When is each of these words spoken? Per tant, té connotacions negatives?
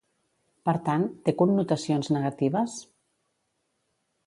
Per 0.69 0.73
tant, 0.87 1.05
té 1.27 1.35
connotacions 1.41 2.11
negatives? 2.17 2.81